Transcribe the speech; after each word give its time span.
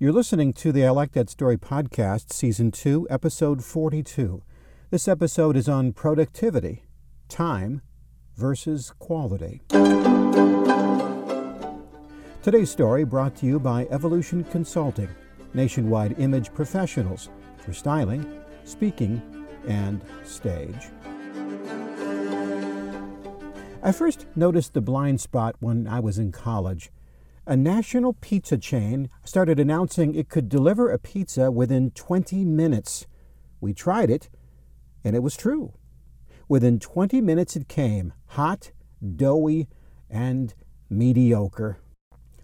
You're 0.00 0.12
listening 0.12 0.52
to 0.52 0.70
the 0.70 0.86
I 0.86 0.90
Like 0.90 1.10
That 1.14 1.28
Story 1.28 1.56
podcast, 1.56 2.32
Season 2.32 2.70
2, 2.70 3.08
Episode 3.10 3.64
42. 3.64 4.44
This 4.90 5.08
episode 5.08 5.56
is 5.56 5.68
on 5.68 5.92
productivity, 5.92 6.84
time 7.28 7.82
versus 8.36 8.92
quality. 9.00 9.60
Today's 12.42 12.70
story 12.70 13.02
brought 13.02 13.34
to 13.38 13.46
you 13.46 13.58
by 13.58 13.88
Evolution 13.90 14.44
Consulting, 14.44 15.08
nationwide 15.52 16.16
image 16.20 16.54
professionals 16.54 17.28
for 17.56 17.72
styling, 17.72 18.40
speaking, 18.62 19.20
and 19.66 20.00
stage. 20.22 20.90
I 23.82 23.90
first 23.90 24.26
noticed 24.36 24.74
the 24.74 24.80
blind 24.80 25.20
spot 25.20 25.56
when 25.58 25.88
I 25.88 25.98
was 25.98 26.20
in 26.20 26.30
college 26.30 26.92
a 27.48 27.56
national 27.56 28.12
pizza 28.12 28.58
chain 28.58 29.08
started 29.24 29.58
announcing 29.58 30.14
it 30.14 30.28
could 30.28 30.50
deliver 30.50 30.90
a 30.90 30.98
pizza 30.98 31.50
within 31.50 31.90
20 31.92 32.44
minutes. 32.44 33.06
We 33.58 33.72
tried 33.72 34.10
it, 34.10 34.28
and 35.02 35.16
it 35.16 35.22
was 35.22 35.34
true. 35.34 35.72
Within 36.46 36.78
20 36.78 37.22
minutes, 37.22 37.56
it 37.56 37.66
came 37.66 38.12
hot, 38.26 38.72
doughy, 39.16 39.66
and 40.10 40.54
mediocre. 40.90 41.78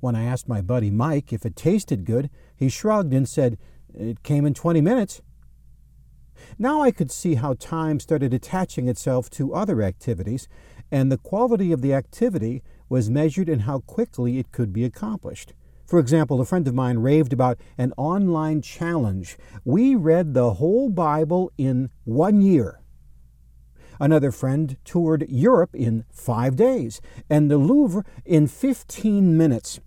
When 0.00 0.14
I 0.14 0.24
asked 0.24 0.48
my 0.48 0.60
buddy 0.60 0.90
Mike 0.90 1.32
if 1.32 1.46
it 1.46 1.56
tasted 1.56 2.04
good, 2.04 2.28
he 2.54 2.68
shrugged 2.68 3.14
and 3.14 3.26
said, 3.26 3.56
It 3.94 4.22
came 4.22 4.44
in 4.44 4.52
20 4.52 4.82
minutes. 4.82 5.22
Now 6.58 6.82
I 6.82 6.90
could 6.90 7.10
see 7.10 7.36
how 7.36 7.54
time 7.54 8.00
started 8.00 8.34
attaching 8.34 8.86
itself 8.86 9.30
to 9.30 9.54
other 9.54 9.80
activities, 9.80 10.46
and 10.92 11.10
the 11.10 11.18
quality 11.18 11.72
of 11.72 11.80
the 11.80 11.94
activity 11.94 12.62
was 12.90 13.08
measured 13.08 13.48
in 13.48 13.60
how 13.60 13.78
quickly 13.78 14.38
it 14.38 14.52
could 14.52 14.74
be 14.74 14.84
accomplished. 14.84 15.54
For 15.86 15.98
example, 15.98 16.40
a 16.40 16.44
friend 16.44 16.68
of 16.68 16.74
mine 16.74 16.98
raved 16.98 17.32
about 17.32 17.58
an 17.78 17.94
online 17.96 18.60
challenge. 18.60 19.38
We 19.64 19.94
read 19.94 20.34
the 20.34 20.54
whole 20.54 20.90
Bible 20.90 21.50
in 21.56 21.88
one 22.04 22.42
year. 22.42 22.80
Another 23.98 24.30
friend 24.30 24.76
toured 24.84 25.26
Europe 25.28 25.74
in 25.74 26.04
five 26.10 26.56
days 26.56 27.00
and 27.28 27.50
the 27.50 27.58
Louvre 27.58 28.04
in 28.24 28.46
15 28.46 29.36
minutes. 29.36 29.80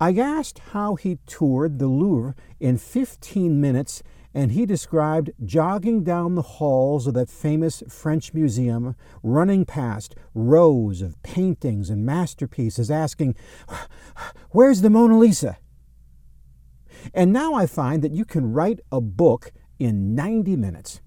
I 0.00 0.12
asked 0.14 0.60
how 0.72 0.94
he 0.94 1.18
toured 1.26 1.78
the 1.78 1.88
Louvre 1.88 2.34
in 2.60 2.78
15 2.78 3.60
minutes 3.60 4.02
and 4.34 4.52
he 4.52 4.66
described 4.66 5.30
jogging 5.44 6.04
down 6.04 6.34
the 6.34 6.42
halls 6.42 7.06
of 7.06 7.14
that 7.14 7.30
famous 7.30 7.82
French 7.88 8.34
museum, 8.34 8.94
running 9.22 9.64
past 9.64 10.14
rows 10.34 11.00
of 11.00 11.20
paintings 11.22 11.90
and 11.90 12.04
masterpieces, 12.04 12.90
asking, 12.90 13.34
Where's 14.50 14.82
the 14.82 14.90
Mona 14.90 15.18
Lisa? 15.18 15.58
And 17.14 17.32
now 17.32 17.54
I 17.54 17.66
find 17.66 18.02
that 18.02 18.12
you 18.12 18.24
can 18.24 18.52
write 18.52 18.80
a 18.92 19.00
book 19.00 19.52
in 19.78 20.14
90 20.14 20.56
minutes. 20.56 21.00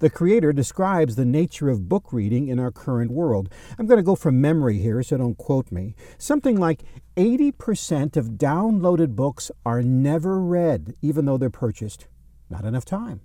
The 0.00 0.10
creator 0.10 0.52
describes 0.52 1.16
the 1.16 1.24
nature 1.24 1.68
of 1.68 1.88
book 1.88 2.12
reading 2.12 2.46
in 2.46 2.60
our 2.60 2.70
current 2.70 3.10
world. 3.10 3.52
I'm 3.78 3.86
going 3.86 3.98
to 3.98 4.04
go 4.04 4.14
from 4.14 4.40
memory 4.40 4.78
here, 4.78 5.02
so 5.02 5.16
don't 5.16 5.36
quote 5.36 5.72
me. 5.72 5.96
Something 6.18 6.56
like 6.56 6.84
80% 7.16 8.16
of 8.16 8.38
downloaded 8.38 9.16
books 9.16 9.50
are 9.66 9.82
never 9.82 10.40
read, 10.40 10.94
even 11.02 11.24
though 11.24 11.36
they're 11.36 11.50
purchased. 11.50 12.06
Not 12.50 12.64
enough 12.64 12.84
time. 12.84 13.20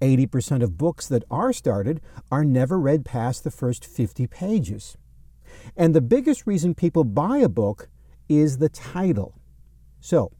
80% 0.00 0.62
of 0.62 0.76
books 0.76 1.08
that 1.08 1.24
are 1.30 1.52
started 1.52 2.00
are 2.30 2.44
never 2.44 2.78
read 2.78 3.04
past 3.04 3.44
the 3.44 3.50
first 3.50 3.84
50 3.84 4.26
pages. 4.26 4.96
And 5.76 5.94
the 5.94 6.00
biggest 6.00 6.46
reason 6.46 6.74
people 6.74 7.04
buy 7.04 7.38
a 7.38 7.48
book 7.48 7.88
is 8.28 8.58
the 8.58 8.68
title. 8.68 9.38
So, 10.00 10.32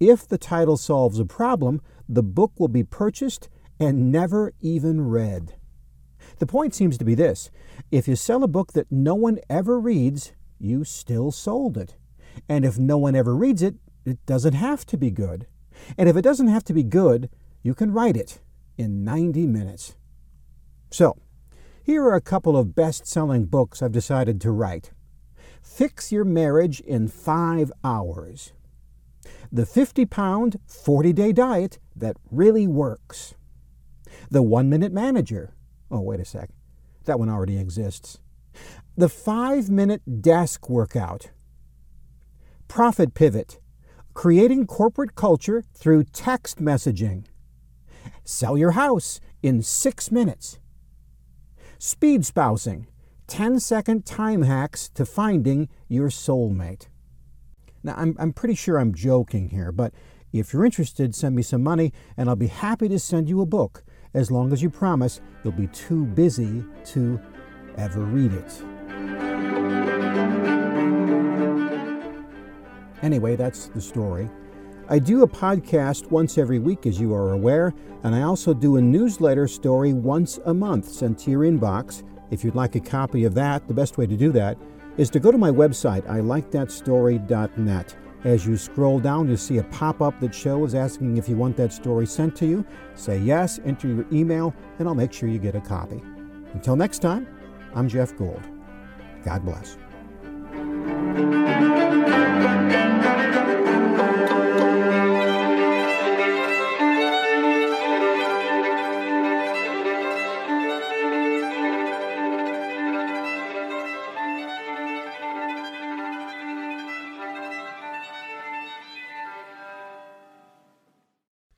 if 0.00 0.26
the 0.26 0.38
title 0.38 0.76
solves 0.76 1.18
a 1.18 1.24
problem, 1.24 1.80
the 2.08 2.22
book 2.22 2.52
will 2.58 2.68
be 2.68 2.82
purchased 2.82 3.48
and 3.78 4.10
never 4.10 4.52
even 4.60 5.02
read. 5.02 5.54
The 6.38 6.46
point 6.46 6.74
seems 6.74 6.98
to 6.98 7.04
be 7.04 7.14
this 7.14 7.50
if 7.90 8.08
you 8.08 8.16
sell 8.16 8.42
a 8.42 8.48
book 8.48 8.72
that 8.72 8.90
no 8.90 9.14
one 9.14 9.38
ever 9.48 9.78
reads, 9.78 10.32
you 10.58 10.84
still 10.84 11.30
sold 11.30 11.76
it. 11.76 11.96
And 12.48 12.64
if 12.64 12.78
no 12.78 12.98
one 12.98 13.14
ever 13.14 13.34
reads 13.34 13.62
it, 13.62 13.76
it 14.04 14.24
doesn't 14.26 14.54
have 14.54 14.84
to 14.86 14.96
be 14.96 15.10
good. 15.10 15.46
And 15.96 16.08
if 16.08 16.16
it 16.16 16.22
doesn't 16.22 16.48
have 16.48 16.64
to 16.64 16.72
be 16.72 16.82
good, 16.82 17.30
you 17.62 17.74
can 17.74 17.92
write 17.92 18.16
it 18.16 18.40
in 18.76 19.04
90 19.04 19.46
minutes. 19.46 19.96
So, 20.90 21.16
here 21.82 22.02
are 22.04 22.14
a 22.14 22.20
couple 22.20 22.56
of 22.56 22.74
best 22.74 23.06
selling 23.06 23.46
books 23.46 23.82
I've 23.82 23.92
decided 23.92 24.40
to 24.40 24.50
write 24.50 24.92
Fix 25.62 26.12
Your 26.12 26.24
Marriage 26.24 26.80
in 26.80 27.08
Five 27.08 27.72
Hours. 27.82 28.52
The 29.50 29.66
50 29.66 30.06
pound, 30.06 30.58
40 30.66 31.12
day 31.12 31.32
diet 31.32 31.78
that 31.96 32.16
really 32.30 32.66
works. 32.66 33.34
The 34.30 34.42
One 34.42 34.68
Minute 34.68 34.92
Manager. 34.92 35.54
Oh, 35.90 36.00
wait 36.00 36.20
a 36.20 36.24
sec. 36.24 36.50
That 37.04 37.18
one 37.18 37.28
already 37.28 37.58
exists. 37.58 38.18
The 38.96 39.08
Five 39.08 39.70
Minute 39.70 40.22
Desk 40.22 40.68
Workout. 40.68 41.30
Profit 42.68 43.14
Pivot 43.14 43.60
creating 44.14 44.66
corporate 44.66 45.14
culture 45.14 45.62
through 45.74 46.04
text 46.04 46.58
messaging. 46.58 47.24
Sell 48.24 48.56
your 48.56 48.72
house 48.72 49.20
in 49.42 49.62
six 49.62 50.10
minutes. 50.10 50.58
Speed 51.78 52.24
spousing 52.24 52.86
10 53.26 53.58
second 53.60 54.06
time 54.06 54.42
hacks 54.42 54.88
to 54.90 55.04
finding 55.04 55.68
your 55.88 56.08
soulmate. 56.08 56.88
Now, 57.82 57.94
I'm, 57.96 58.16
I'm 58.18 58.32
pretty 58.32 58.54
sure 58.54 58.78
I'm 58.78 58.94
joking 58.94 59.50
here, 59.50 59.72
but 59.72 59.92
if 60.32 60.52
you're 60.52 60.64
interested, 60.64 61.14
send 61.14 61.36
me 61.36 61.42
some 61.42 61.62
money 61.62 61.92
and 62.16 62.28
I'll 62.28 62.36
be 62.36 62.46
happy 62.46 62.88
to 62.88 62.98
send 62.98 63.28
you 63.28 63.40
a 63.40 63.46
book 63.46 63.84
as 64.14 64.30
long 64.30 64.52
as 64.52 64.62
you 64.62 64.70
promise 64.70 65.20
you'll 65.42 65.52
be 65.52 65.66
too 65.68 66.06
busy 66.06 66.64
to 66.86 67.20
ever 67.76 68.00
read 68.00 68.32
it. 68.32 68.73
Anyway, 73.04 73.36
that's 73.36 73.66
the 73.66 73.80
story. 73.82 74.30
I 74.88 74.98
do 74.98 75.22
a 75.22 75.28
podcast 75.28 76.10
once 76.10 76.38
every 76.38 76.58
week, 76.58 76.86
as 76.86 76.98
you 76.98 77.12
are 77.14 77.32
aware, 77.32 77.74
and 78.02 78.14
I 78.14 78.22
also 78.22 78.54
do 78.54 78.78
a 78.78 78.80
newsletter 78.80 79.46
story 79.46 79.92
once 79.92 80.40
a 80.46 80.54
month 80.54 80.88
sent 80.88 81.18
to 81.20 81.30
your 81.30 81.42
inbox. 81.42 82.02
If 82.30 82.42
you'd 82.42 82.54
like 82.54 82.76
a 82.76 82.80
copy 82.80 83.24
of 83.24 83.34
that, 83.34 83.68
the 83.68 83.74
best 83.74 83.98
way 83.98 84.06
to 84.06 84.16
do 84.16 84.32
that 84.32 84.56
is 84.96 85.10
to 85.10 85.20
go 85.20 85.30
to 85.30 85.36
my 85.36 85.50
website, 85.50 86.06
ilikethatstory.net. 86.06 87.96
As 88.24 88.46
you 88.46 88.56
scroll 88.56 88.98
down, 88.98 89.28
you'll 89.28 89.36
see 89.36 89.58
a 89.58 89.64
pop 89.64 90.00
up 90.00 90.18
that 90.20 90.34
shows 90.34 90.74
asking 90.74 91.18
if 91.18 91.28
you 91.28 91.36
want 91.36 91.58
that 91.58 91.74
story 91.74 92.06
sent 92.06 92.34
to 92.36 92.46
you. 92.46 92.64
Say 92.94 93.18
yes, 93.18 93.60
enter 93.66 93.88
your 93.88 94.06
email, 94.10 94.54
and 94.78 94.88
I'll 94.88 94.94
make 94.94 95.12
sure 95.12 95.28
you 95.28 95.38
get 95.38 95.54
a 95.54 95.60
copy. 95.60 96.00
Until 96.54 96.74
next 96.74 97.00
time, 97.00 97.26
I'm 97.74 97.86
Jeff 97.86 98.16
Gould. 98.16 98.48
God 99.24 99.44
bless. 99.44 99.76